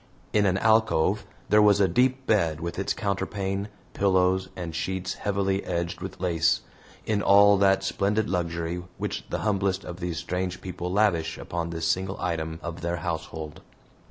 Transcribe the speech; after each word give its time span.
In 0.33 0.47
an 0.47 0.57
alcove 0.57 1.27
there 1.49 1.61
was 1.61 1.79
a 1.79 1.87
deep 1.87 2.25
bed 2.25 2.59
with 2.59 2.79
its 2.79 2.91
counterpane, 2.91 3.67
pillows, 3.93 4.49
and 4.55 4.73
sheets 4.73 5.13
heavily 5.13 5.63
edged 5.63 6.01
with 6.01 6.19
lace, 6.19 6.61
in 7.05 7.21
all 7.21 7.55
that 7.59 7.83
splendid 7.83 8.27
luxury 8.27 8.81
which 8.97 9.23
the 9.29 9.41
humblest 9.41 9.83
of 9.83 9.99
these 9.99 10.17
strange 10.17 10.59
people 10.59 10.91
lavish 10.91 11.37
upon 11.37 11.69
this 11.69 11.87
single 11.87 12.19
item 12.19 12.59
of 12.63 12.81
their 12.81 12.97
household. 12.97 13.61